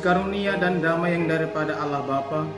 [0.00, 2.48] kasih karunia dan damai yang daripada Allah Bapa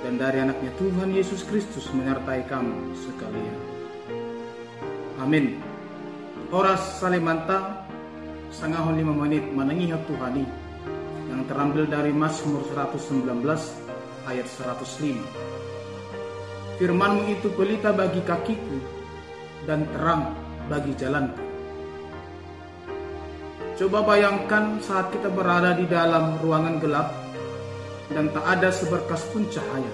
[0.00, 3.56] dan dari anaknya Tuhan Yesus Kristus menyertai kamu sekalian.
[5.20, 5.60] Amin.
[6.48, 7.84] Horas Salimanta
[8.48, 10.48] setengah lima menit menengihat Tuhani
[11.28, 13.44] yang terambil dari Mazmur 119
[14.24, 15.20] ayat 105.
[16.80, 18.80] Firmanmu itu pelita bagi kakiku
[19.68, 20.32] dan terang
[20.72, 21.45] bagi jalanku.
[23.76, 27.12] Coba bayangkan saat kita berada di dalam ruangan gelap
[28.08, 29.92] dan tak ada seberkas pun cahaya.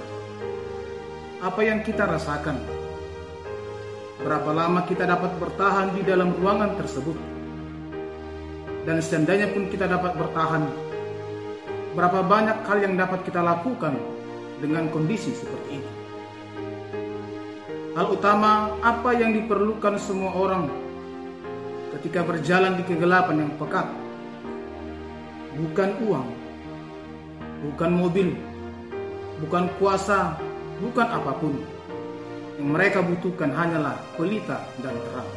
[1.43, 2.63] Apa yang kita rasakan?
[4.23, 7.19] Berapa lama kita dapat bertahan di dalam ruangan tersebut?
[8.87, 10.63] Dan seandainya pun kita dapat bertahan,
[11.99, 13.99] berapa banyak hal yang dapat kita lakukan
[14.63, 15.93] dengan kondisi seperti itu?
[17.99, 20.71] Hal utama apa yang diperlukan semua orang
[21.99, 23.87] ketika berjalan di kegelapan yang pekat.
[25.53, 26.29] Bukan uang,
[27.69, 28.29] bukan mobil,
[29.45, 30.41] bukan kuasa,
[30.81, 31.55] bukan apa pun.
[32.57, 35.31] Yang mereka butuhkan hanyalah pelita dan terang.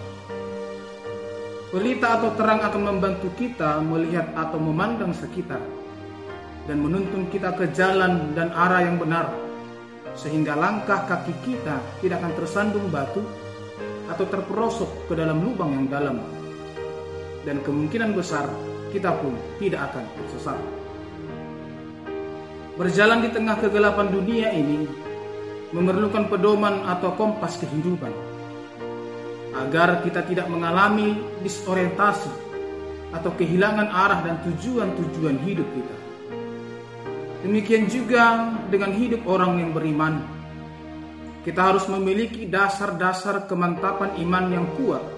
[1.75, 5.59] Pelita atau terang akan membantu kita melihat atau memandang sekitar
[6.65, 9.27] dan menuntun kita ke jalan dan arah yang benar
[10.15, 13.19] sehingga langkah kaki kita tidak akan tersandung batu
[14.07, 16.17] atau terperosok ke dalam lubang yang dalam
[17.45, 18.50] dan kemungkinan besar
[18.89, 20.59] kita pun tidak akan tersesat.
[22.75, 24.83] Berjalan di tengah kegelapan dunia ini
[25.72, 28.11] memerlukan pedoman atau kompas kehidupan
[29.56, 32.28] agar kita tidak mengalami disorientasi
[33.16, 35.95] atau kehilangan arah dan tujuan-tujuan hidup kita.
[37.47, 40.19] Demikian juga dengan hidup orang yang beriman.
[41.47, 45.14] Kita harus memiliki dasar-dasar kemantapan iman yang kuat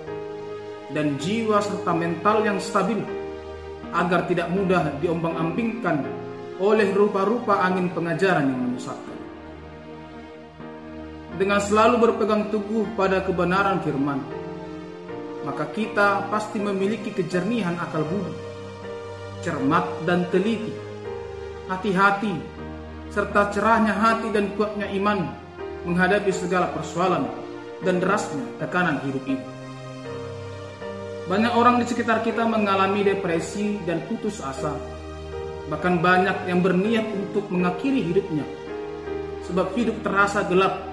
[0.95, 2.99] dan jiwa serta mental yang stabil
[3.91, 6.03] agar tidak mudah diombang-ambingkan
[6.57, 9.17] oleh rupa-rupa angin pengajaran yang menyesatkan.
[11.37, 14.19] Dengan selalu berpegang teguh pada kebenaran firman,
[15.45, 18.33] maka kita pasti memiliki kejernihan akal budi,
[19.45, 20.73] cermat dan teliti,
[21.69, 22.33] hati-hati,
[23.13, 25.29] serta cerahnya hati dan kuatnya iman
[25.85, 27.29] menghadapi segala persoalan
[27.85, 29.56] dan derasnya tekanan hidup ini.
[31.27, 34.71] Banyak orang di sekitar kita mengalami depresi dan putus asa.
[35.67, 38.47] Bahkan banyak yang berniat untuk mengakhiri hidupnya.
[39.43, 40.87] Sebab hidup terasa gelap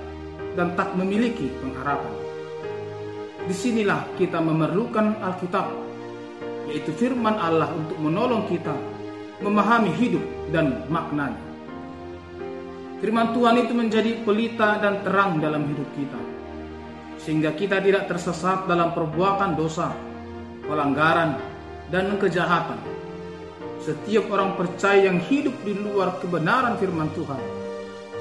[0.59, 2.11] dan tak memiliki pengharapan.
[3.47, 5.71] Di sinilah kita memerlukan Alkitab,
[6.67, 8.75] yaitu firman Allah untuk menolong kita
[9.39, 11.39] memahami hidup dan maknanya.
[12.99, 16.21] Firman Tuhan itu menjadi pelita dan terang dalam hidup kita,
[17.23, 20.14] sehingga kita tidak tersesat dalam perbuatan dosa
[20.67, 21.39] pelanggaran,
[21.93, 22.81] dan kejahatan.
[23.85, 27.41] Setiap orang percaya yang hidup di luar kebenaran firman Tuhan,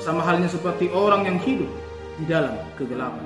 [0.03, 1.71] sama halnya seperti orang yang hidup
[2.19, 3.23] di dalam kegelapan.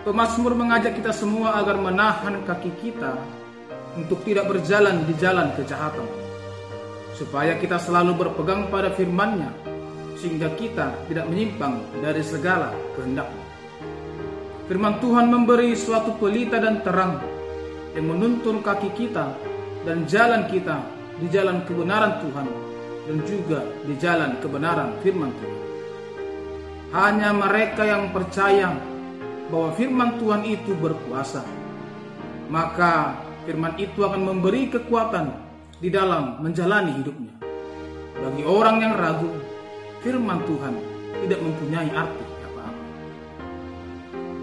[0.00, 3.20] Pemasmur mengajak kita semua agar menahan kaki kita
[4.00, 6.08] untuk tidak berjalan di jalan kejahatan,
[7.12, 9.52] supaya kita selalu berpegang pada firman-Nya,
[10.16, 13.39] sehingga kita tidak menyimpang dari segala kehendaknya.
[14.70, 17.18] Firman Tuhan memberi suatu pelita dan terang
[17.90, 19.34] yang menuntun kaki kita
[19.82, 20.78] dan jalan kita
[21.18, 22.46] di jalan kebenaran Tuhan
[23.02, 25.60] dan juga di jalan kebenaran firman Tuhan.
[26.94, 28.70] Hanya mereka yang percaya
[29.50, 31.42] bahwa firman Tuhan itu berkuasa,
[32.46, 33.18] maka
[33.50, 35.34] firman itu akan memberi kekuatan
[35.82, 37.34] di dalam menjalani hidupnya.
[38.22, 39.34] Bagi orang yang ragu,
[40.06, 40.78] firman Tuhan
[41.26, 42.39] tidak mempunyai arti.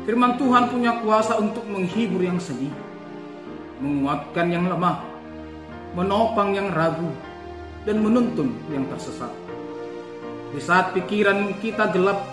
[0.07, 2.71] Firman Tuhan punya kuasa untuk menghibur yang sedih,
[3.83, 5.03] menguatkan yang lemah,
[5.99, 7.11] menopang yang ragu,
[7.83, 9.27] dan menuntun yang tersesat.
[10.55, 12.23] Di saat pikiran kita gelap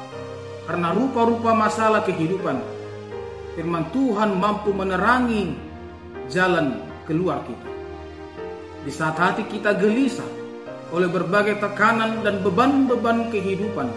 [0.71, 2.63] karena rupa-rupa masalah kehidupan,
[3.59, 5.59] firman Tuhan mampu menerangi
[6.31, 6.79] jalan
[7.11, 7.71] keluar kita.
[8.87, 10.31] Di saat hati kita gelisah
[10.95, 13.91] oleh berbagai tekanan dan beban-beban kehidupan,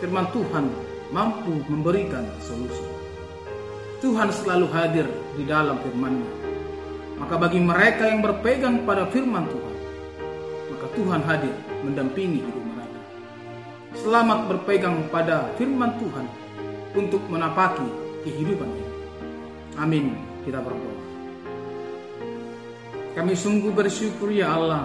[0.00, 0.72] firman Tuhan
[1.12, 2.93] mampu memberikan solusi.
[4.04, 6.32] Tuhan selalu hadir di dalam firman-Nya.
[7.24, 9.74] Maka bagi mereka yang berpegang pada firman Tuhan,
[10.68, 13.00] maka Tuhan hadir mendampingi hidup mereka.
[13.96, 16.28] Selamat berpegang pada firman Tuhan
[16.92, 17.88] untuk menapaki
[18.28, 18.92] kehidupan ini.
[19.80, 20.12] Amin.
[20.44, 21.00] Kita berdoa.
[23.16, 24.84] Kami sungguh bersyukur ya Allah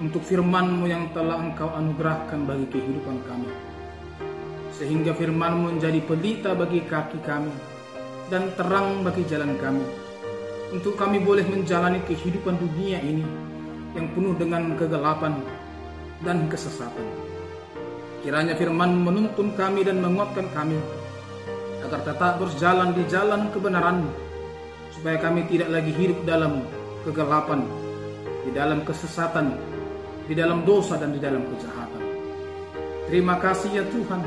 [0.00, 3.52] untuk firman-Mu yang telah Engkau anugerahkan bagi kehidupan kami.
[4.72, 7.73] Sehingga firman-Mu menjadi pelita bagi kaki kami
[8.32, 9.84] dan terang bagi jalan kami.
[10.74, 13.22] untuk kami boleh menjalani kehidupan dunia ini
[13.94, 15.38] yang penuh dengan kegelapan
[16.26, 17.06] dan kesesatan.
[18.26, 20.74] Kiranya firman menuntun kami dan menguatkan kami
[21.86, 24.02] agar tetap berjalan di jalan kebenaran
[24.98, 26.66] supaya kami tidak lagi hidup dalam
[27.06, 27.62] kegelapan,
[28.42, 29.54] di dalam kesesatan,
[30.26, 32.02] di dalam dosa dan di dalam kejahatan.
[33.12, 34.26] Terima kasih ya Tuhan,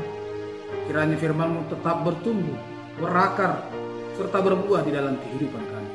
[0.86, 2.56] kiranya firman-Mu tetap bertumbuh,
[3.02, 3.66] berakar,
[4.18, 5.92] serta berbuah di dalam kehidupan kami.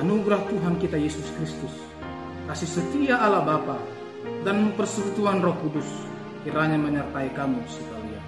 [0.00, 1.76] Anugerah Tuhan kita Yesus Kristus,
[2.48, 3.76] kasih setia Allah Bapa
[4.40, 5.84] dan persekutuan Roh Kudus
[6.40, 8.24] kiranya menyertai kamu sekalian.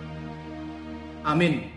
[1.25, 1.73] Amin.